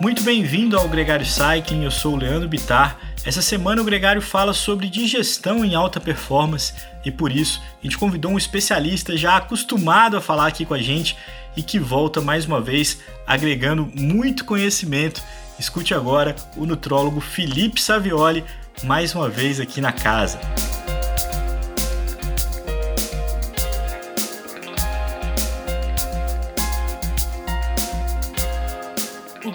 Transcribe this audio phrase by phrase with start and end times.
[0.00, 2.96] Muito bem-vindo ao Gregário Cycling, eu sou o Leandro Bitar.
[3.24, 6.72] Essa semana o Gregário fala sobre digestão em alta performance
[7.04, 10.80] e por isso a gente convidou um especialista já acostumado a falar aqui com a
[10.80, 11.16] gente
[11.56, 15.20] e que volta mais uma vez agregando muito conhecimento.
[15.58, 18.44] Escute agora o nutrólogo Felipe Savioli
[18.84, 20.38] mais uma vez aqui na casa.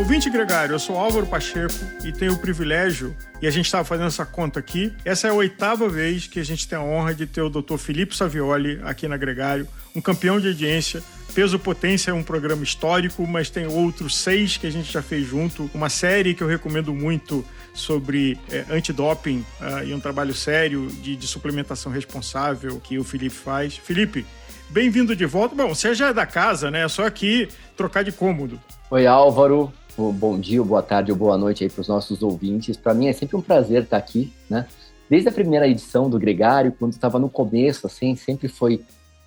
[0.00, 4.06] Ouvinte Gregário, eu sou Álvaro Pacheco e tenho o privilégio, e a gente estava fazendo
[4.06, 7.26] essa conta aqui, essa é a oitava vez que a gente tem a honra de
[7.26, 7.76] ter o Dr.
[7.76, 11.02] Felipe Savioli aqui na Gregário, um campeão de audiência.
[11.34, 15.26] Peso Potência é um programa histórico, mas tem outros seis que a gente já fez
[15.26, 15.70] junto.
[15.74, 21.14] Uma série que eu recomendo muito sobre é, antidoping uh, e um trabalho sério de,
[21.14, 23.76] de suplementação responsável que o Felipe faz.
[23.76, 24.24] Felipe,
[24.70, 25.54] bem-vindo de volta.
[25.54, 26.84] Bom, você já é da casa, né?
[26.84, 28.58] É só aqui trocar de cômodo.
[28.90, 29.70] Oi, Álvaro
[30.10, 32.76] bom dia, boa tarde ou boa noite aí para os nossos ouvintes.
[32.76, 34.66] Para mim é sempre um prazer estar aqui, né?
[35.10, 38.82] Desde a primeira edição do Gregário, quando estava no começo, assim, sempre foi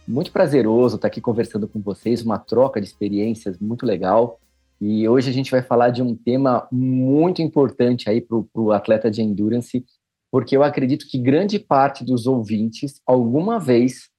[0.07, 4.39] muito prazeroso estar aqui conversando com vocês, uma troca de experiências muito legal.
[4.81, 9.11] E hoje a gente vai falar de um tema muito importante aí para o atleta
[9.11, 9.85] de endurance,
[10.31, 14.09] porque eu acredito que grande parte dos ouvintes, alguma vez,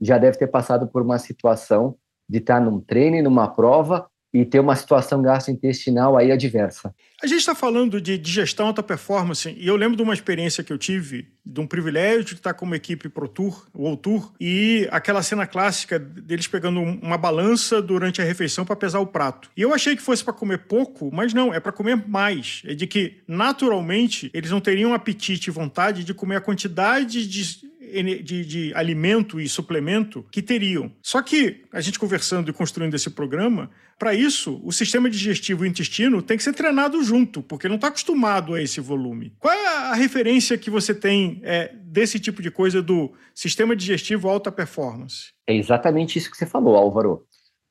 [0.00, 1.96] já deve ter passado por uma situação
[2.28, 6.94] de estar num treino, numa prova, e ter uma situação gastrointestinal aí adversa.
[7.22, 10.72] A gente está falando de digestão alta performance e eu lembro de uma experiência que
[10.72, 14.86] eu tive, de um privilégio de estar com uma equipe Pro Tour, o Tour, e
[14.90, 19.50] aquela cena clássica deles pegando uma balança durante a refeição para pesar o prato.
[19.56, 22.62] E eu achei que fosse para comer pouco, mas não, é para comer mais.
[22.66, 27.68] É de que, naturalmente, eles não teriam apetite e vontade de comer a quantidade de
[28.22, 30.92] de, de, alimento e suplemento que teriam.
[31.02, 35.68] Só que a gente conversando e construindo esse programa, para isso, o sistema digestivo e
[35.68, 39.32] o intestino tem que ser treinado junto, porque não está acostumado a esse volume.
[39.38, 44.28] Qual é a referência que você tem é, desse tipo de coisa do sistema digestivo
[44.28, 45.32] alta performance?
[45.46, 47.24] É exatamente isso que você falou, Álvaro.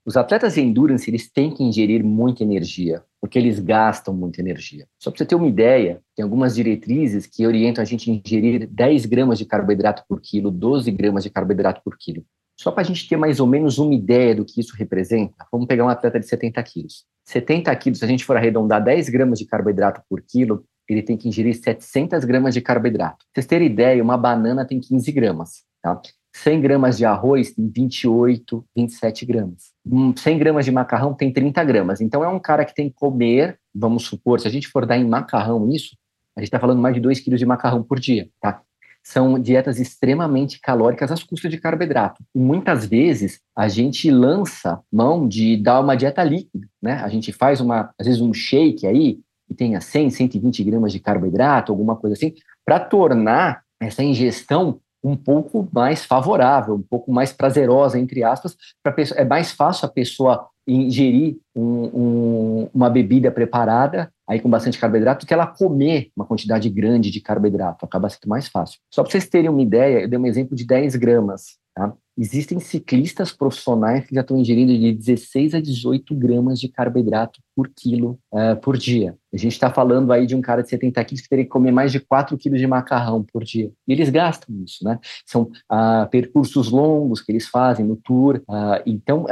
[0.06, 4.88] Os atletas de endurance eles têm que ingerir muita energia, porque eles gastam muita energia.
[5.00, 8.68] Só para você ter uma ideia, tem algumas diretrizes que orientam a gente a ingerir
[8.68, 12.24] 10 gramas de carboidrato por quilo, 12 gramas de carboidrato por quilo.
[12.60, 15.68] Só para a gente ter mais ou menos uma ideia do que isso representa, vamos
[15.68, 17.06] pegar um atleta de 70 quilos.
[17.26, 21.18] 70 quilos, se a gente for arredondar 10 gramas de carboidrato por quilo, ele tem
[21.18, 23.18] que ingerir 700 gramas de carboidrato.
[23.18, 25.64] Pra vocês terem ideia, uma banana tem 15 gramas.
[25.82, 26.02] Tá?
[26.44, 29.72] 100 gramas de arroz tem 28, 27 gramas.
[30.16, 32.02] 100 hum, gramas de macarrão tem 30 gramas.
[32.02, 34.98] Então é um cara que tem que comer, vamos supor, se a gente for dar
[34.98, 35.98] em macarrão isso,
[36.36, 38.62] a gente está falando mais de 2 quilos de macarrão por dia, tá?
[39.08, 42.22] são dietas extremamente calóricas às custas de carboidrato.
[42.36, 46.96] E muitas vezes a gente lança mão de dar uma dieta líquida, né?
[46.96, 51.00] A gente faz uma, às vezes um shake aí que tenha 100, 120 gramas de
[51.00, 52.34] carboidrato, alguma coisa assim,
[52.66, 58.96] para tornar essa ingestão um pouco mais favorável, um pouco mais prazerosa, entre aspas, para
[59.16, 65.26] é mais fácil a pessoa ingerir um, um, uma bebida preparada aí com bastante carboidrato
[65.26, 67.86] que ela comer uma quantidade grande de carboidrato.
[67.86, 68.80] Acaba sendo mais fácil.
[68.94, 71.58] Só para vocês terem uma ideia, eu dei um exemplo de 10 gramas.
[71.74, 71.94] Tá?
[72.18, 77.70] Existem ciclistas profissionais que já estão ingerindo de 16 a 18 gramas de carboidrato por
[77.70, 79.16] quilo uh, por dia.
[79.32, 81.72] A gente está falando aí de um cara de 70 quilos que teria que comer
[81.72, 83.72] mais de 4 quilos de macarrão por dia.
[83.88, 85.00] E eles gastam isso, né?
[85.28, 88.42] São uh, percursos longos que eles fazem no tour.
[88.50, 89.28] Uh, então,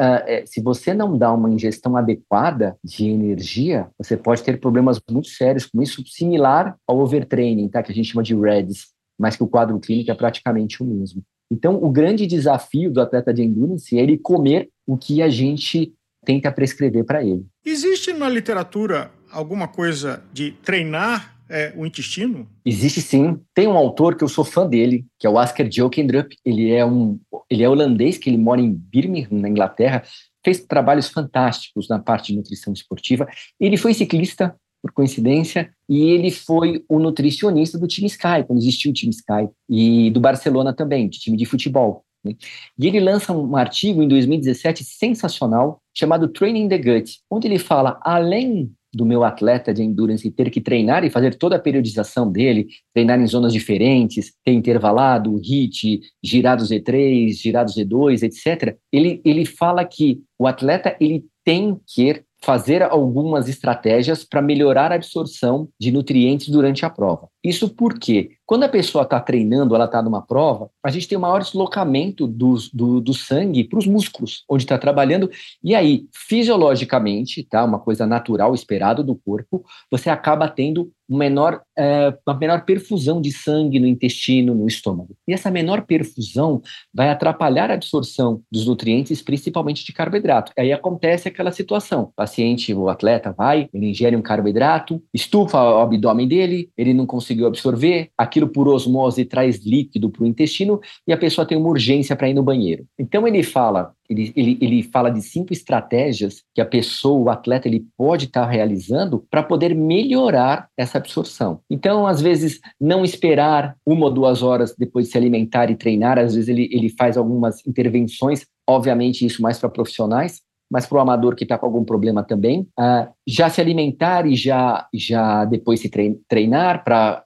[0.45, 5.65] se você não dá uma ingestão adequada de energia, você pode ter problemas muito sérios
[5.65, 7.81] com isso, similar ao overtraining, tá?
[7.81, 11.23] Que a gente chama de REDS, mas que o quadro clínico é praticamente o mesmo.
[11.51, 15.93] Então, o grande desafio do atleta de endurance é ele comer o que a gente
[16.25, 17.45] tenta prescrever para ele.
[17.63, 22.47] Existe na literatura alguma coisa de treinar é, o intestino?
[22.65, 23.39] Existe sim.
[23.53, 26.35] Tem um autor que eu sou fã dele, que é o Asker Jokendrup.
[26.43, 27.19] Ele é um,
[27.49, 30.03] ele é holandês, que ele mora em Birmingham, na Inglaterra.
[30.43, 33.27] Fez trabalhos fantásticos na parte de nutrição esportiva.
[33.59, 34.55] Ele foi ciclista,
[34.85, 39.49] por coincidência, e ele foi o nutricionista do time Sky, quando existiu o time Sky,
[39.67, 42.03] e do Barcelona também, de time de futebol.
[42.23, 42.35] Né?
[42.77, 47.99] E ele lança um artigo em 2017 sensacional, chamado Training the Gut, onde ele fala,
[48.03, 52.67] além do meu atleta de endurance ter que treinar e fazer toda a periodização dele,
[52.93, 58.77] treinar em zonas diferentes, ter intervalado, HIT, girado Z3, girado Z2, etc.
[58.93, 64.95] Ele, ele fala que o atleta ele tem que fazer algumas estratégias para melhorar a
[64.95, 67.27] absorção de nutrientes durante a prova.
[67.45, 71.21] Isso porque, quando a pessoa está treinando, ela está numa prova, a gente tem um
[71.21, 75.29] maior deslocamento do, do, do sangue para os músculos, onde está trabalhando,
[75.63, 82.13] e aí, fisiologicamente, tá, uma coisa natural, esperado do corpo, você acaba tendo menor, é,
[82.27, 85.15] uma menor perfusão de sangue no intestino, no estômago.
[85.27, 86.61] E essa menor perfusão
[86.93, 90.51] vai atrapalhar a absorção dos nutrientes, principalmente de carboidrato.
[90.57, 95.79] Aí acontece aquela situação: o paciente, o atleta vai, ele ingere um carboidrato, estufa o
[95.79, 100.79] abdômen dele, ele não consegue conseguiu absorver, aquilo por osmose traz líquido para o intestino
[101.07, 102.85] e a pessoa tem uma urgência para ir no banheiro.
[102.97, 107.67] Então ele fala, ele, ele, ele fala de cinco estratégias que a pessoa, o atleta,
[107.67, 111.59] ele pode estar tá realizando para poder melhorar essa absorção.
[111.69, 116.17] Então, às vezes, não esperar uma ou duas horas depois de se alimentar e treinar,
[116.17, 121.01] às vezes ele, ele faz algumas intervenções, obviamente isso mais para profissionais, mas para o
[121.01, 125.79] amador que está com algum problema também, uh, já se alimentar e já, já depois
[125.79, 125.89] se
[126.27, 127.23] treinar para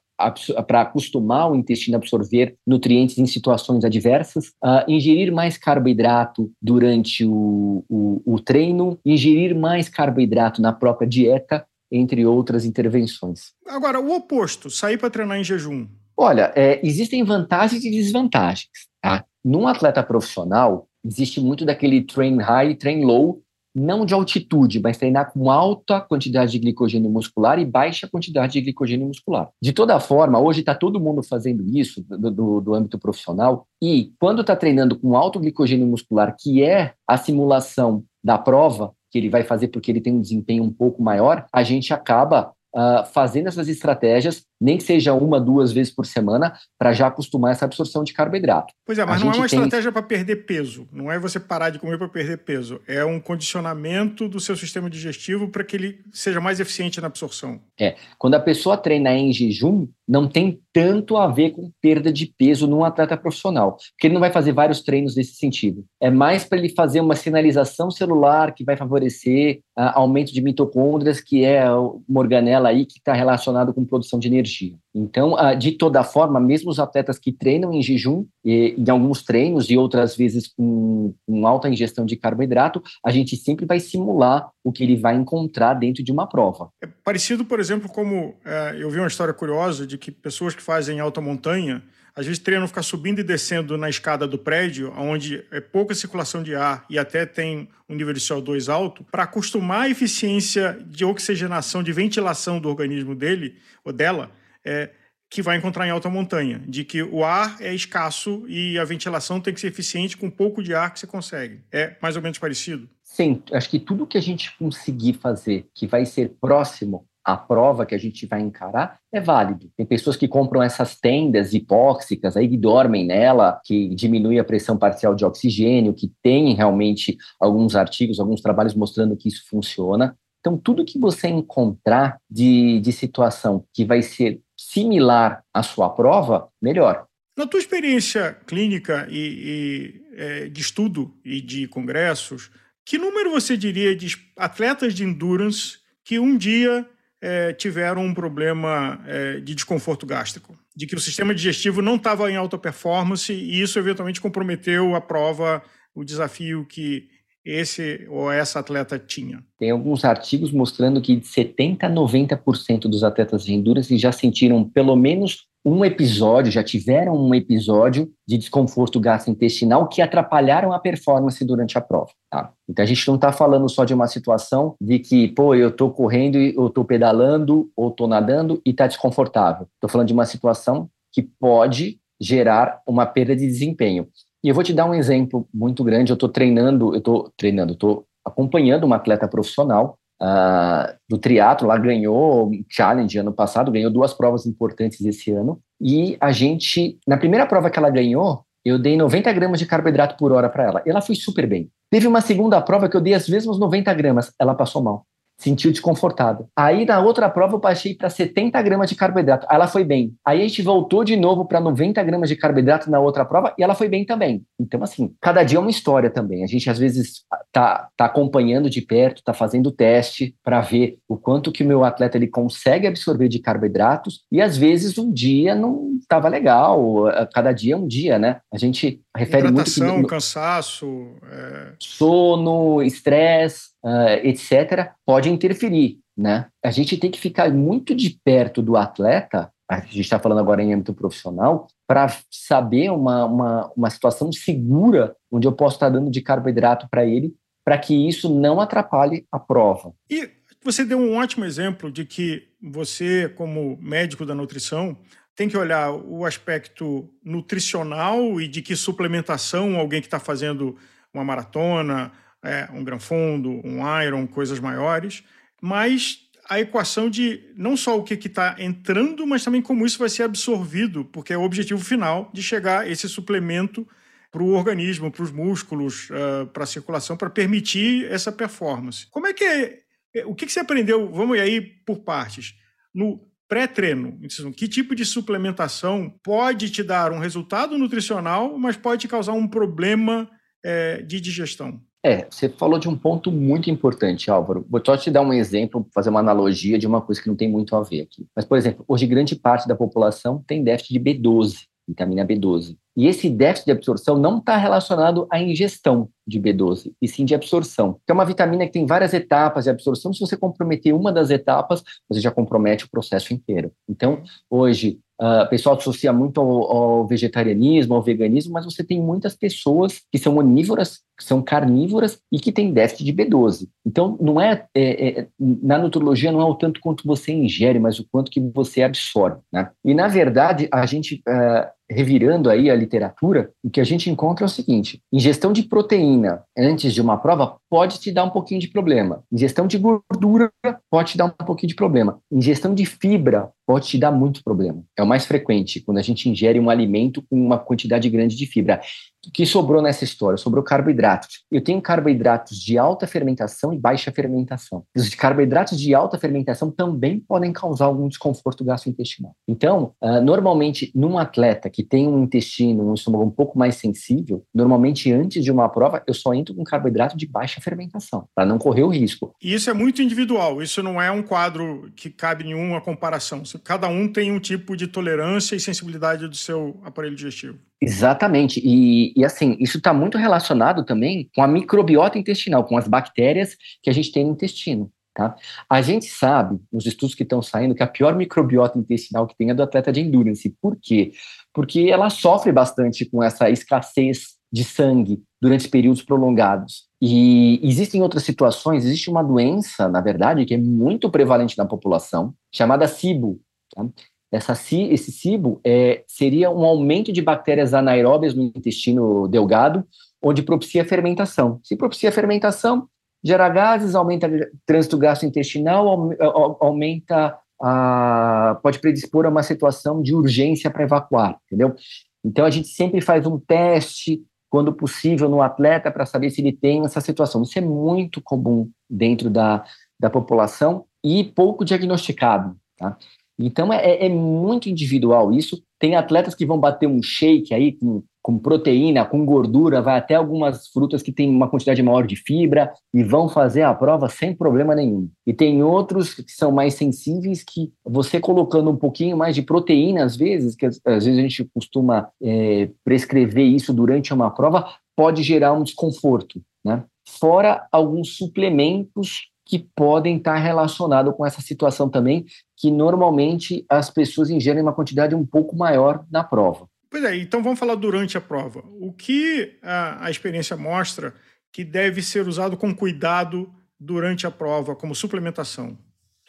[0.68, 7.26] para acostumar o intestino a absorver nutrientes em situações adversas, uh, ingerir mais carboidrato durante
[7.26, 13.54] o, o, o treino, ingerir mais carboidrato na própria dieta, entre outras intervenções.
[13.68, 15.88] Agora, o oposto, sair para treinar em jejum.
[16.16, 18.70] Olha, é, existem vantagens e desvantagens.
[19.02, 19.26] Tá?
[19.44, 23.42] Num atleta profissional, existe muito daquele train high, train low,
[23.76, 28.62] não de altitude, mas treinar com alta quantidade de glicogênio muscular e baixa quantidade de
[28.62, 29.50] glicogênio muscular.
[29.62, 34.12] De toda forma, hoje está todo mundo fazendo isso do, do, do âmbito profissional e
[34.20, 39.30] quando está treinando com alto glicogênio muscular, que é a simulação da prova, que ele
[39.30, 43.48] vai fazer porque ele tem um desempenho um pouco maior, a gente acaba uh, fazendo
[43.48, 48.04] essas estratégias, nem que seja uma, duas vezes por semana, para já acostumar essa absorção
[48.04, 48.74] de carboidrato.
[48.86, 49.60] Pois é, mas a não é uma tem...
[49.60, 50.88] estratégia para perder peso.
[50.92, 52.82] Não é você parar de comer para perder peso.
[52.88, 57.62] É um condicionamento do seu sistema digestivo para que ele seja mais eficiente na absorção.
[57.80, 57.96] É.
[58.18, 62.66] Quando a pessoa treina em jejum, não tem tanto a ver com perda de peso
[62.66, 65.86] num atleta profissional, porque ele não vai fazer vários treinos nesse sentido.
[66.02, 71.22] É mais para ele fazer uma sinalização celular que vai favorecer uh, aumento de mitocôndrias,
[71.22, 74.76] que é uma organela aí que está relacionado com produção de energia.
[74.94, 79.70] Então, uh, de toda forma, mesmo os atletas que treinam em jejum, em alguns treinos
[79.70, 84.72] e outras vezes com, com alta ingestão de carboidrato, a gente sempre vai simular o
[84.72, 86.70] que ele vai encontrar dentro de uma prova.
[86.82, 90.62] É parecido, por exemplo, como é, eu vi uma história curiosa de que pessoas que
[90.62, 91.84] fazem alta montanha,
[92.16, 96.44] às vezes treinam ficar subindo e descendo na escada do prédio, onde é pouca circulação
[96.44, 101.06] de ar e até tem um nível de CO2 alto, para acostumar a eficiência de
[101.06, 103.56] oxigenação, de ventilação do organismo dele
[103.86, 104.32] ou dela,
[104.70, 104.92] é,
[105.30, 109.40] que vai encontrar em alta montanha, de que o ar é escasso e a ventilação
[109.40, 111.62] tem que ser eficiente com pouco de ar que você consegue.
[111.72, 112.88] É mais ou menos parecido?
[113.04, 117.86] Sim, acho que tudo que a gente conseguir fazer que vai ser próximo à prova
[117.86, 119.70] que a gente vai encarar é válido.
[119.76, 124.78] Tem pessoas que compram essas tendas hipóxicas aí que dormem nela, que diminui a pressão
[124.78, 130.16] parcial de oxigênio, que tem realmente alguns artigos, alguns trabalhos mostrando que isso funciona.
[130.40, 136.48] Então, tudo que você encontrar de, de situação que vai ser similar à sua prova,
[136.62, 137.08] melhor.
[137.36, 142.52] Na tua experiência clínica e, e é, de estudo e de congressos,
[142.86, 146.88] que número você diria de atletas de endurance que um dia
[147.22, 150.56] é, tiveram um problema é, de desconforto gástrico?
[150.76, 155.02] De que o sistema digestivo não estava em alta performance e isso eventualmente comprometeu a
[155.02, 155.64] prova,
[155.96, 157.10] o desafio que
[157.50, 159.44] esse ou essa atleta tinha?
[159.58, 164.64] Tem alguns artigos mostrando que de 70% a 90% dos atletas de endurance já sentiram
[164.64, 171.44] pelo menos um episódio, já tiveram um episódio de desconforto gastrointestinal que atrapalharam a performance
[171.44, 172.12] durante a prova.
[172.32, 172.54] Tá?
[172.68, 175.92] Então a gente não está falando só de uma situação de que, pô, eu estou
[175.92, 179.68] correndo, eu estou pedalando ou estou nadando e está desconfortável.
[179.76, 184.08] Estou falando de uma situação que pode gerar uma perda de desempenho.
[184.44, 186.12] E eu vou te dar um exemplo muito grande.
[186.12, 191.70] Eu estou treinando, eu estou treinando, estou acompanhando uma atleta profissional uh, do triatlo.
[191.70, 195.60] Ela ganhou um challenge ano passado, ganhou duas provas importantes esse ano.
[195.82, 200.18] E a gente, na primeira prova que ela ganhou, eu dei 90 gramas de carboidrato
[200.18, 200.82] por hora para ela.
[200.86, 201.70] Ela foi super bem.
[201.90, 205.06] Teve uma segunda prova que eu dei as mesmas 90 gramas, ela passou mal.
[205.40, 206.48] Sentiu desconfortável.
[206.56, 209.48] Aí na outra prova eu baixei para 70 gramas de carboidrato.
[209.50, 210.14] Aí ela foi bem.
[210.26, 213.64] Aí a gente voltou de novo para 90 gramas de carboidrato na outra prova e
[213.64, 214.44] ela foi bem também.
[214.60, 216.44] Então, assim, cada dia é uma história também.
[216.44, 221.16] A gente às vezes tá, tá acompanhando de perto, tá fazendo teste para ver o
[221.18, 225.56] quanto que o meu atleta ele consegue absorver de carboidratos e às vezes um dia
[225.56, 227.06] não estava legal.
[227.34, 228.42] Cada dia é um dia, né?
[228.54, 230.10] A gente refere Hidratação, muito...
[230.10, 231.16] cansaço...
[231.32, 231.70] É...
[231.80, 236.00] Sono, estresse uh, etc., pode interferir.
[236.18, 236.48] Né?
[236.64, 240.62] A gente tem que ficar muito de perto do atleta, a gente está falando agora
[240.62, 246.10] em âmbito profissional, para saber uma, uma, uma situação segura onde eu posso estar dando
[246.10, 247.34] de carboidrato para ele,
[247.64, 249.94] para que isso não atrapalhe a prova.
[250.10, 250.30] E
[250.64, 254.98] você deu um ótimo exemplo de que você, como médico da nutrição,
[255.36, 260.76] tem que olhar o aspecto nutricional e de que suplementação alguém que está fazendo
[261.14, 262.12] uma maratona,
[262.44, 265.24] é, um gran fundo, um iron, coisas maiores,
[265.62, 266.20] mas
[266.50, 270.24] a equação de não só o que está entrando, mas também como isso vai ser
[270.24, 273.88] absorvido, porque é o objetivo final de chegar esse suplemento
[274.32, 279.08] para o organismo, para os músculos, uh, para a circulação, para permitir essa performance.
[279.12, 279.80] Como é que é?
[280.16, 281.12] é o que, que você aprendeu?
[281.12, 282.56] Vamos aí por partes.
[282.94, 284.20] No pré-treino,
[284.56, 290.30] que tipo de suplementação pode te dar um resultado nutricional, mas pode causar um problema
[290.64, 291.82] é, de digestão?
[292.04, 294.66] É, você falou de um ponto muito importante, Álvaro.
[294.70, 297.50] Vou só te dar um exemplo, fazer uma analogia de uma coisa que não tem
[297.50, 298.26] muito a ver aqui.
[298.34, 302.78] Mas, por exemplo, hoje grande parte da população tem déficit de B12, vitamina B12.
[302.96, 307.36] E esse déficit de absorção não está relacionado à ingestão de B12, e sim de
[307.36, 308.00] absorção.
[308.06, 310.14] Que é uma vitamina que tem várias etapas de absorção.
[310.14, 313.72] Se você comprometer uma das etapas, você já compromete o processo inteiro.
[313.90, 319.02] Então, hoje, Uh, o pessoal associa muito ao, ao, vegetarianismo, ao veganismo, mas você tem
[319.02, 323.68] muitas pessoas que são onívoras, que são carnívoras e que têm déficit de B12.
[323.86, 328.00] Então, não é, é, é, na nutrologia não é o tanto quanto você ingere, mas
[328.00, 329.42] o quanto que você absorve.
[329.52, 329.70] Né?
[329.84, 334.46] E, na verdade, a gente, uh, revirando aí a literatura, o que a gente encontra
[334.46, 338.62] é o seguinte, ingestão de proteína antes de uma prova pode te dar um pouquinho
[338.62, 339.24] de problema.
[339.32, 340.52] Ingestão de gordura
[340.90, 342.20] pode te dar um pouquinho de problema.
[342.32, 344.84] Ingestão de fibra pode te dar muito problema.
[344.98, 348.46] É o mais frequente, quando a gente ingere um alimento com uma quantidade grande de
[348.46, 348.82] fibra.
[349.28, 350.38] O que sobrou nessa história?
[350.38, 351.44] Sobrou carboidratos.
[351.52, 354.86] Eu tenho carboidratos de alta fermentação e baixa fermentação.
[354.96, 359.36] Os carboidratos de alta fermentação também podem causar algum desconforto gastrointestinal.
[359.48, 364.46] Então, uh, normalmente, num atleta que tem um intestino, um estômago um pouco mais sensível,
[364.54, 368.58] normalmente antes de uma prova, eu só entro com carboidrato de baixa fermentação, para não
[368.58, 369.34] correr o risco.
[369.44, 373.44] E isso é muito individual, isso não é um quadro que cabe nenhuma comparação.
[373.64, 377.60] Cada um tem um tipo de tolerância e sensibilidade do seu aparelho digestivo.
[377.82, 378.60] Exatamente.
[378.64, 383.56] E, e assim, isso está muito relacionado também com a microbiota intestinal, com as bactérias
[383.82, 384.92] que a gente tem no intestino.
[385.16, 385.36] Tá?
[385.70, 389.50] A gente sabe, nos estudos que estão saindo, que a pior microbiota intestinal que tem
[389.50, 390.56] é do atleta de endurance.
[390.62, 391.12] Por quê?
[391.54, 396.88] Porque ela sofre bastante com essa escassez de sangue durante períodos prolongados.
[397.02, 402.34] E existem outras situações, existe uma doença, na verdade, que é muito prevalente na população,
[402.54, 403.40] chamada SIBO.
[403.74, 403.86] Tá?
[404.32, 409.84] Essa, esse SIBO é, seria um aumento de bactérias anaeróbias no intestino delgado,
[410.22, 411.60] onde propicia fermentação.
[411.64, 412.88] Se propicia fermentação,
[413.24, 416.12] gera gases, aumenta o trânsito gastrointestinal,
[416.60, 421.76] aumenta a, pode predispor a uma situação de urgência para evacuar, entendeu?
[422.24, 426.52] Então a gente sempre faz um teste, quando possível, no atleta para saber se ele
[426.52, 427.44] tem essa situação.
[427.44, 429.64] Isso é muito comum dentro da,
[430.00, 432.58] da população e pouco diagnosticado.
[432.78, 432.98] Tá?
[433.40, 435.62] Então é, é, muito individual isso.
[435.80, 440.16] Tem atletas que vão bater um shake aí com, com proteína, com gordura, vai até
[440.16, 444.36] algumas frutas que têm uma quantidade maior de fibra e vão fazer a prova sem
[444.36, 445.10] problema nenhum.
[445.26, 450.04] E tem outros que são mais sensíveis que você colocando um pouquinho mais de proteína,
[450.04, 454.68] às vezes, que às, às vezes a gente costuma é, prescrever isso durante uma prova,
[454.98, 456.84] pode gerar um desconforto, né?
[457.08, 462.24] Fora alguns suplementos que podem estar relacionados com essa situação também,
[462.60, 466.70] que normalmente as pessoas ingerem uma quantidade um pouco maior na prova.
[466.90, 468.62] Pois é, então vamos falar durante a prova.
[468.82, 471.14] O que a, a experiência mostra
[471.54, 473.50] que deve ser usado com cuidado
[473.80, 475.78] durante a prova, como suplementação?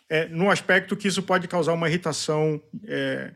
[0.08, 3.32] É, no aspecto que isso pode causar uma irritação é,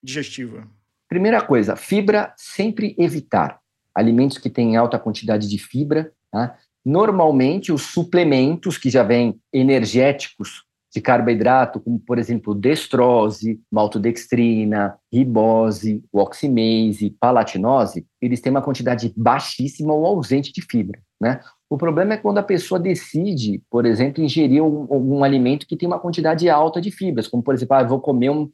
[0.00, 0.68] digestiva.
[1.08, 3.58] Primeira coisa, fibra sempre evitar.
[3.92, 6.56] Alimentos que têm alta quantidade de fibra, tá?
[6.84, 10.65] Normalmente, os suplementos que já vêm energéticos
[10.96, 19.92] de carboidrato, como, por exemplo, destrose, maltodextrina, ribose, oximase, palatinose, eles têm uma quantidade baixíssima
[19.92, 20.98] ou ausente de fibra.
[21.20, 21.38] Né?
[21.68, 25.86] O problema é quando a pessoa decide, por exemplo, ingerir um, um alimento que tem
[25.86, 28.50] uma quantidade alta de fibras, como, por exemplo, ah, vou comer um,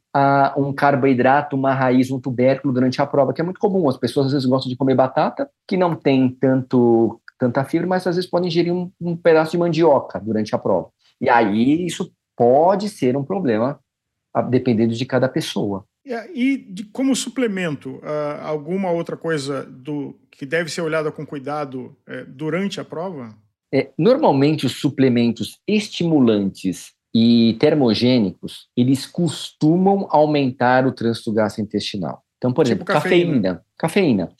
[0.56, 3.88] um carboidrato, uma raiz, um tubérculo durante a prova, que é muito comum.
[3.88, 8.06] As pessoas às vezes gostam de comer batata, que não tem tanto tanta fibra, mas
[8.06, 10.90] às vezes podem ingerir um, um pedaço de mandioca durante a prova.
[11.20, 13.80] E aí isso pode ser um problema,
[14.48, 15.84] dependendo de cada pessoa.
[16.34, 21.96] E de, como suplemento, uh, alguma outra coisa do que deve ser olhada com cuidado
[22.08, 23.36] uh, durante a prova?
[23.72, 32.22] É, normalmente os suplementos estimulantes e termogênicos, eles costumam aumentar o trânsito gastrointestinal.
[32.36, 33.64] Então, por tipo exemplo, cafeína.
[33.78, 34.26] Cafeína.
[34.26, 34.32] Cafeína,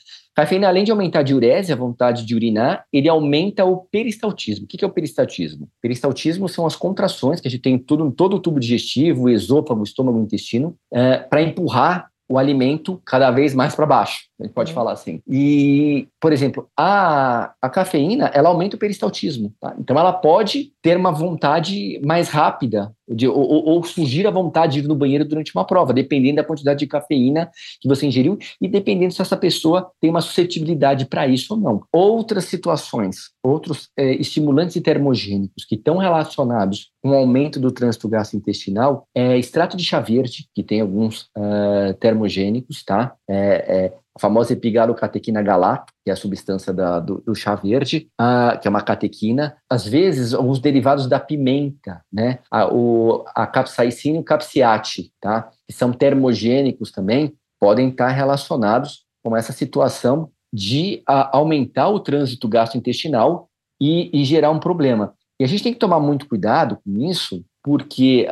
[0.66, 4.64] além de aumentar a diurese, a vontade de urinar, ele aumenta o peristaltismo.
[4.64, 5.68] O que é o peristaltismo?
[5.80, 9.82] Peristaltismo são as contrações que a gente tem em todo, todo o tubo digestivo, esôfago,
[9.82, 14.70] estômago, intestino, é, para empurrar o alimento cada vez mais para baixo, a gente pode
[14.70, 14.74] uhum.
[14.74, 15.20] falar assim.
[15.28, 19.74] E, por exemplo, a, a cafeína, ela aumenta o peristaltismo, tá?
[19.78, 24.78] Então ela pode ter uma vontade mais rápida de, ou, ou, surgir a vontade de
[24.80, 28.68] ir no banheiro durante uma prova, dependendo da quantidade de cafeína que você ingeriu e
[28.68, 31.82] dependendo se essa pessoa tem uma suscetibilidade para isso ou não.
[31.92, 39.06] Outras situações, outros é, estimulantes termogênicos que estão relacionados com o aumento do trânsito gastrointestinal
[39.14, 43.14] é extrato de chá verde, que tem alguns uh, termogênicos, tá?
[43.28, 48.08] É, é, a famosa epigalocatequina galato, que é a substância da, do, do, chá verde,
[48.18, 49.56] a, que é uma catequina.
[49.68, 52.40] Às vezes, os derivados da pimenta, né?
[52.50, 55.50] A, o, a capsaicina e o capsiate, tá?
[55.66, 63.48] Que são termogênicos também, podem estar relacionados com essa situação de aumentar o trânsito gastrointestinal
[63.80, 65.14] e, e, gerar um problema.
[65.40, 68.28] E a gente tem que tomar muito cuidado com isso, porque,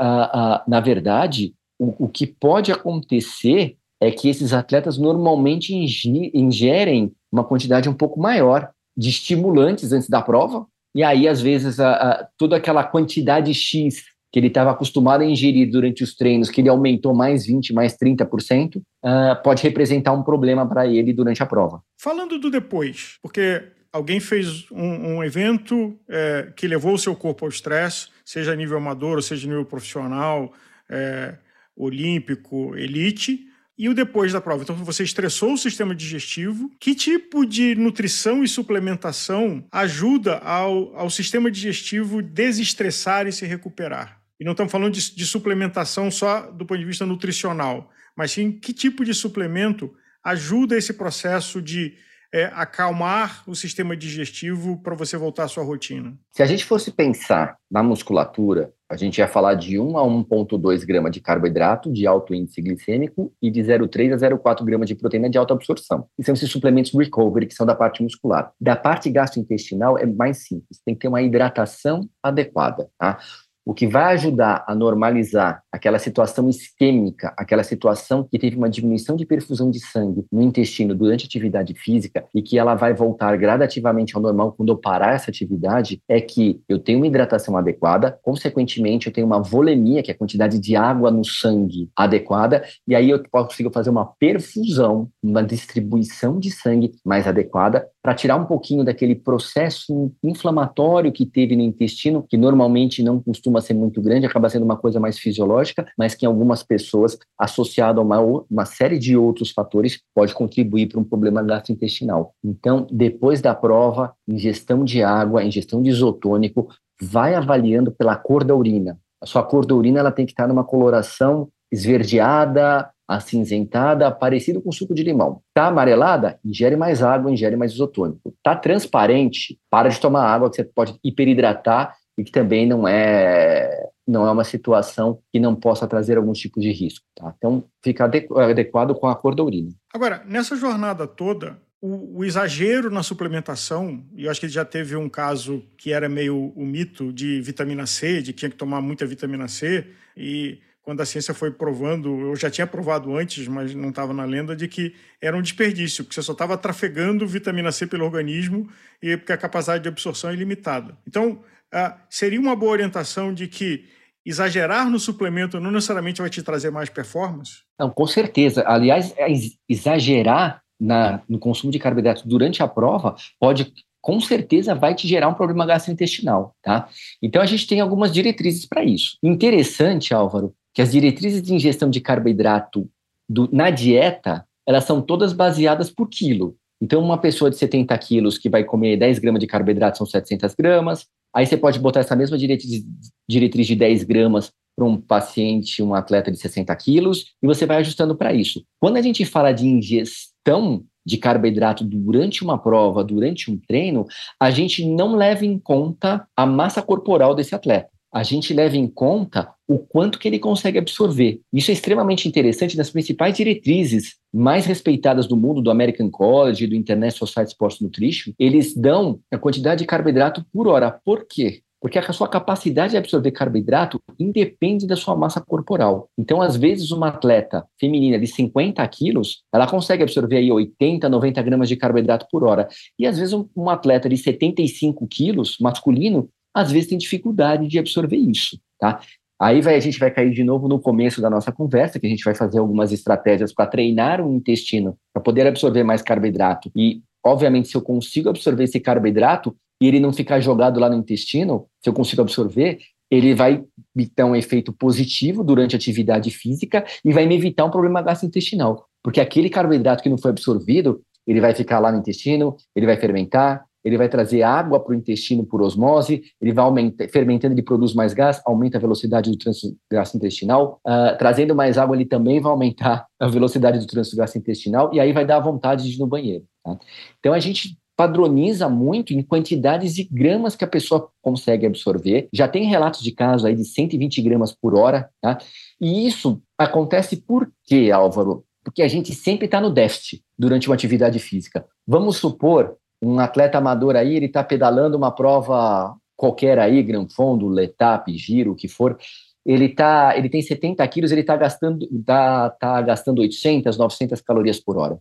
[0.66, 7.88] na verdade, o, o que pode acontecer é que esses atletas normalmente ingerem uma quantidade
[7.88, 12.57] um pouco maior de estimulantes antes da prova, e aí, às vezes, a, a, toda
[12.57, 17.14] aquela quantidade X que ele estava acostumado a ingerir durante os treinos, que ele aumentou
[17.14, 21.83] mais 20%, mais 30%, uh, ah, pode representar um problema para ele durante a prova.
[22.01, 27.44] Falando do depois, porque alguém fez um, um evento é, que levou o seu corpo
[27.44, 30.53] ao estresse, seja nível amador ou seja nível profissional,
[30.88, 31.35] é,
[31.77, 33.49] olímpico, elite,
[33.81, 34.62] e o depois da prova.
[34.62, 36.71] Então, você estressou o sistema digestivo.
[36.79, 44.21] Que tipo de nutrição e suplementação ajuda ao, ao sistema digestivo desestressar e se recuperar?
[44.38, 48.53] E não estamos falando de, de suplementação só do ponto de vista nutricional, mas sim
[48.53, 49.90] que tipo de suplemento
[50.23, 51.95] ajuda esse processo de
[52.35, 56.14] é, acalmar o sistema digestivo para você voltar à sua rotina?
[56.33, 60.85] Se a gente fosse pensar na musculatura, a gente ia falar de 1 a 1,2
[60.85, 65.31] grama de carboidrato de alto índice glicêmico e de 0,3 a 0,4 gramas de proteína
[65.31, 66.09] de alta absorção.
[66.18, 68.50] E são esses suplementos recovery, que são da parte muscular.
[68.61, 72.88] Da parte gastrointestinal é mais simples, tem que ter uma hidratação adequada.
[72.98, 73.18] Tá?
[73.64, 79.16] O que vai ajudar a normalizar aquela situação isquêmica, aquela situação que teve uma diminuição
[79.16, 83.37] de perfusão de sangue no intestino durante a atividade física e que ela vai voltar
[83.37, 88.18] gradativamente ao normal quando eu parar essa atividade, é que eu tenho uma hidratação adequada,
[88.23, 92.94] consequentemente eu tenho uma volemia, que é a quantidade de água no sangue adequada, e
[92.94, 98.46] aí eu consigo fazer uma perfusão, uma distribuição de sangue mais adequada para tirar um
[98.46, 104.26] pouquinho daquele processo inflamatório que teve no intestino, que normalmente não costuma ser muito grande,
[104.26, 108.64] acaba sendo uma coisa mais fisiológica, mas que em algumas pessoas, associado a uma, uma
[108.64, 112.34] série de outros fatores, pode contribuir para um problema gastrointestinal.
[112.42, 116.68] Então, depois da prova, ingestão de água, ingestão de isotônico,
[117.00, 118.98] vai avaliando pela cor da urina.
[119.22, 124.70] A sua cor da urina ela tem que estar numa coloração esverdeada, acinzentada, parecido com
[124.70, 125.42] suco de limão.
[125.53, 126.38] Tá amarelada?
[126.44, 128.33] Ingere mais água, ingere mais isotônico.
[128.40, 129.59] Tá transparente?
[129.68, 134.31] Para de tomar água, que você pode hiperidratar e que também não é não é
[134.31, 137.07] uma situação que não possa trazer algum tipo de risco.
[137.14, 137.33] Tá?
[137.37, 139.70] Então, fica adequado com a cor da urina.
[139.94, 144.96] Agora, nessa jornada toda, o, o, exagero na suplementação, e eu acho que já teve
[144.96, 148.81] um caso que era meio o mito de vitamina C, de que tinha que tomar
[148.81, 150.59] muita vitamina C, e
[150.90, 154.57] quando a ciência foi provando, eu já tinha provado antes, mas não estava na lenda,
[154.57, 158.68] de que era um desperdício, que você só estava trafegando vitamina C pelo organismo
[159.00, 160.98] e porque a capacidade de absorção é ilimitada.
[161.07, 163.85] Então, uh, seria uma boa orientação de que
[164.26, 167.59] exagerar no suplemento não necessariamente vai te trazer mais performance?
[167.79, 168.64] Não, com certeza.
[168.66, 169.29] Aliás, é
[169.68, 175.29] exagerar na, no consumo de carboidratos durante a prova pode com certeza vai te gerar
[175.29, 176.88] um problema gastrointestinal, tá?
[177.22, 179.18] Então a gente tem algumas diretrizes para isso.
[179.22, 182.88] Interessante, Álvaro, que as diretrizes de ingestão de carboidrato
[183.28, 186.56] do, na dieta, elas são todas baseadas por quilo.
[186.83, 190.54] Então, uma pessoa de 70 quilos que vai comer 10 gramas de carboidrato são 700
[190.54, 191.06] gramas.
[191.35, 192.83] Aí você pode botar essa mesma diretriz,
[193.28, 197.78] diretriz de 10 gramas para um paciente, um atleta de 60 quilos, e você vai
[197.78, 198.64] ajustando para isso.
[198.80, 204.06] Quando a gente fala de ingestão de carboidrato durante uma prova, durante um treino,
[204.38, 207.90] a gente não leva em conta a massa corporal desse atleta.
[208.12, 211.40] A gente leva em conta o quanto que ele consegue absorver.
[211.53, 216.75] Isso é extremamente interessante nas principais diretrizes mais respeitadas do mundo, do American College, do
[216.75, 218.33] International Society Sports Nutrition.
[218.38, 220.99] Eles dão a quantidade de carboidrato por hora.
[221.05, 221.62] Por quê?
[221.81, 226.11] Porque a sua capacidade de absorver carboidrato independe da sua massa corporal.
[226.18, 231.42] Então, às vezes, uma atleta feminina de 50 quilos, ela consegue absorver aí 80, 90
[231.42, 232.68] gramas de carboidrato por hora.
[232.99, 238.16] E, às vezes, um, atleta de 75 quilos, masculino, às vezes tem dificuldade de absorver
[238.16, 239.00] isso, tá?
[239.40, 242.10] Aí vai, a gente vai cair de novo no começo da nossa conversa, que a
[242.10, 246.70] gente vai fazer algumas estratégias para treinar o intestino, para poder absorver mais carboidrato.
[246.76, 250.96] E, obviamente, se eu consigo absorver esse carboidrato, e ele não ficar jogado lá no
[250.96, 252.78] intestino, se eu consigo absorver,
[253.10, 257.64] ele vai me dar um efeito positivo durante a atividade física e vai me evitar
[257.64, 258.86] um problema gastrointestinal.
[259.02, 262.96] Porque aquele carboidrato que não foi absorvido, ele vai ficar lá no intestino, ele vai
[262.98, 267.62] fermentar, ele vai trazer água para o intestino por osmose, ele vai aumentar, fermentando, ele
[267.62, 272.40] produz mais gás, aumenta a velocidade do trânsito gastrointestinal, uh, trazendo mais água, ele também
[272.40, 276.07] vai aumentar a velocidade do trânsito gastrointestinal, e aí vai dar vontade de ir no
[276.07, 276.45] banheiro.
[276.64, 276.79] Tá?
[277.19, 282.31] Então, a gente padroniza muito em quantidades de gramas que a pessoa consegue absorver.
[282.33, 285.37] Já tem relatos de casos aí de 120 gramas por hora, tá?
[285.79, 288.43] E isso acontece por quê, Álvaro?
[288.64, 291.62] Porque a gente sempre está no déficit durante uma atividade física.
[291.87, 297.48] Vamos supor um atleta amador aí, ele está pedalando uma prova qualquer aí, Gran Fondo,
[297.48, 298.98] Letap, Giro, o que for,
[299.44, 304.60] ele tá, ele tem 70 quilos, ele está gastando, tá, tá gastando 800, 900 calorias
[304.60, 304.98] por hora.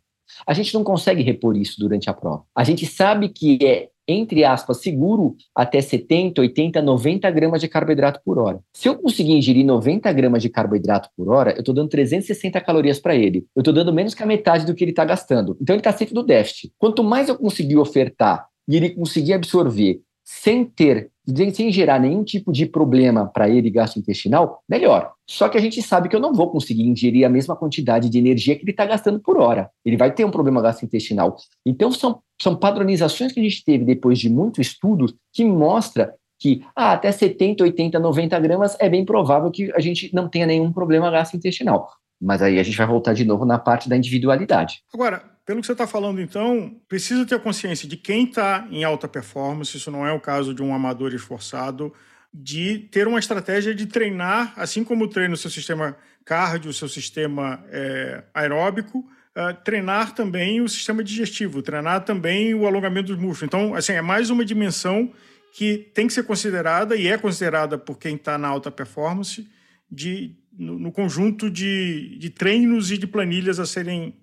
[0.47, 2.43] A gente não consegue repor isso durante a prova.
[2.55, 8.19] A gente sabe que é, entre aspas, seguro até 70, 80, 90 gramas de carboidrato
[8.26, 8.60] por hora.
[8.74, 13.00] Se eu conseguir ingerir 90 gramas de carboidrato por hora, eu estou dando 360 calorias
[13.00, 13.45] para ele.
[13.56, 15.56] Eu estou dando menos que a metade do que ele está gastando.
[15.62, 16.72] Então ele está sempre no déficit.
[16.78, 21.10] Quanto mais eu conseguir ofertar e ele conseguir absorver sem ter,
[21.52, 25.12] sem gerar nenhum tipo de problema para ele gastrointestinal, melhor.
[25.28, 28.20] Só que a gente sabe que eu não vou conseguir ingerir a mesma quantidade de
[28.20, 29.72] energia que ele está gastando por hora.
[29.84, 31.36] Ele vai ter um problema gastrointestinal.
[31.65, 36.63] Então, são, são padronizações que a gente teve depois de muito estudo que mostra que
[36.76, 40.72] ah, até 70, 80, 90 gramas é bem provável que a gente não tenha nenhum
[40.72, 41.89] problema gastrointestinal.
[42.22, 44.84] Mas aí a gente vai voltar de novo na parte da individualidade.
[44.94, 49.07] Agora, pelo que você está falando, então, precisa ter consciência de quem está em alta
[49.07, 51.91] performance, isso não é o caso de um amador esforçado,
[52.31, 56.88] de ter uma estratégia de treinar, assim como treina o seu sistema cardio, o seu
[56.88, 63.41] sistema é, aeróbico, uh, treinar também o sistema digestivo, treinar também o alongamento dos músculos.
[63.41, 65.12] Então, assim, é mais uma dimensão
[65.51, 69.49] que tem que ser considerada e é considerada por quem está na alta performance
[69.91, 74.13] de, no, no conjunto de, de treinos e de planilhas a serem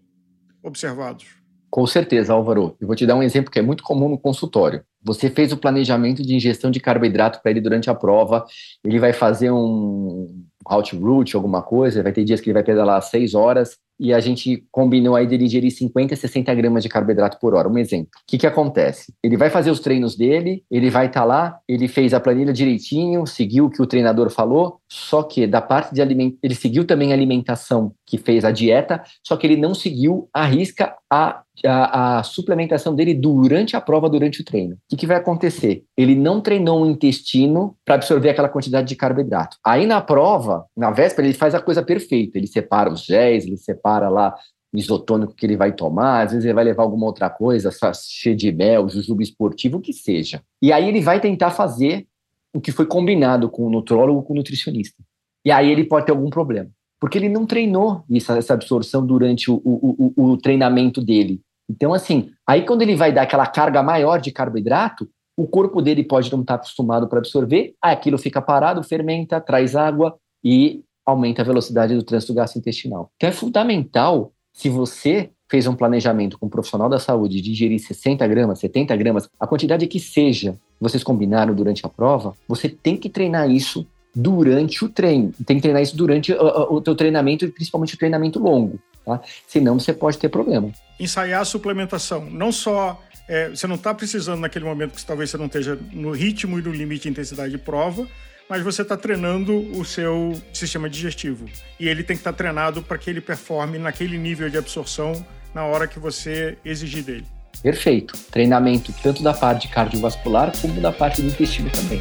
[0.67, 1.27] observados?
[1.71, 2.77] Com certeza, Álvaro.
[2.81, 4.83] Eu vou te dar um exemplo que é muito comum no consultório.
[5.03, 8.45] Você fez o planejamento de ingestão de carboidrato para ele durante a prova,
[8.85, 13.01] ele vai fazer um out route, alguma coisa, vai ter dias que ele vai pedalar
[13.03, 17.55] seis horas, e a gente combinou aí dele ingerir 50, 60 gramas de carboidrato por
[17.55, 17.69] hora.
[17.69, 18.11] Um exemplo.
[18.23, 19.13] O que, que acontece?
[19.23, 22.53] Ele vai fazer os treinos dele, ele vai estar tá lá, ele fez a planilha
[22.53, 26.85] direitinho, seguiu o que o treinador falou, só que da parte de alimentação, ele seguiu
[26.85, 31.43] também a alimentação que fez a dieta, só que ele não seguiu a risca a,
[31.65, 34.75] a, a suplementação dele durante a prova, durante o treino.
[34.75, 35.85] O que, que vai acontecer?
[35.97, 39.57] Ele não treinou o intestino para absorver aquela quantidade de carboidrato.
[39.65, 42.39] Aí na prova, na véspera, ele faz a coisa perfeita.
[42.39, 44.35] Ele separa os géis, ele separa lá
[44.75, 48.37] o isotônico que ele vai tomar, às vezes ele vai levar alguma outra coisa, cheio
[48.37, 50.43] de mel, jujuba esportivo, o que seja.
[50.61, 52.07] E aí ele vai tentar fazer
[52.55, 55.03] o que foi combinado com o nutrólogo, com o nutricionista.
[55.45, 56.71] E aí ele pode ter algum problema
[57.01, 61.41] porque ele não treinou essa, essa absorção durante o, o, o, o, treinamento dele.
[61.69, 66.03] Então, assim, aí quando ele vai dar aquela carga maior de carboidrato, o corpo dele
[66.03, 71.45] pode não estar acostumado para absorver, aquilo fica parado, fermenta, traz água e aumenta a
[71.45, 73.11] velocidade do trânsito gastrointestinal.
[73.17, 77.79] Então é fundamental, se você fez um planejamento com um profissional da saúde de ingerir
[77.79, 82.97] 60 gramas, 70 gramas, a quantidade que seja, vocês combinaram durante a prova, você tem
[82.97, 85.33] que treinar isso durante o treino.
[85.45, 89.21] Tem que treinar isso durante o, o teu treinamento, principalmente o treinamento longo, tá?
[89.47, 90.73] Senão você pode ter problema.
[90.99, 95.37] Ensaiar a suplementação, não só é, você não está precisando naquele momento que talvez você
[95.37, 98.07] não esteja no ritmo e no limite de intensidade de prova,
[98.49, 101.47] mas você está treinando o seu sistema digestivo.
[101.79, 105.25] E ele tem que estar tá treinado para que ele performe naquele nível de absorção
[105.55, 107.27] na hora que você exigir dele.
[107.63, 108.17] Perfeito.
[108.31, 112.01] Treinamento tanto da parte cardiovascular como da parte do intestino também.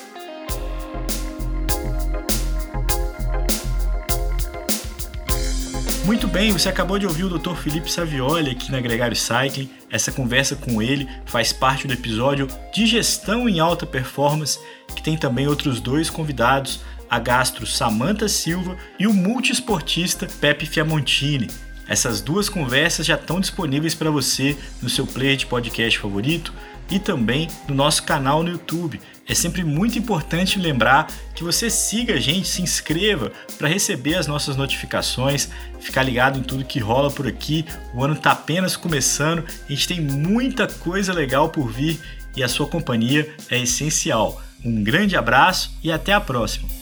[6.03, 7.53] Muito bem, você acabou de ouvir o Dr.
[7.53, 9.69] Felipe Savioli aqui na Gregário Cycling.
[9.89, 14.59] Essa conversa com ele faz parte do episódio de gestão em alta performance,
[14.95, 21.47] que tem também outros dois convidados, a gastro Samantha Silva e o multiesportista Pepe Fiamontini.
[21.87, 26.51] Essas duas conversas já estão disponíveis para você no seu player de podcast favorito
[26.89, 28.99] e também no nosso canal no YouTube.
[29.27, 34.27] É sempre muito importante lembrar que você siga a gente, se inscreva para receber as
[34.27, 37.65] nossas notificações, ficar ligado em tudo que rola por aqui.
[37.93, 41.99] O ano está apenas começando, a gente tem muita coisa legal por vir
[42.35, 44.41] e a sua companhia é essencial.
[44.63, 46.80] Um grande abraço e até a próxima!